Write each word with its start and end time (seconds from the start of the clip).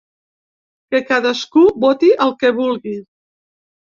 Que 0.95 1.01
cadascú 1.09 1.65
voti 1.83 2.09
el 2.25 2.33
que 2.39 2.51
vulgui. 2.61 2.95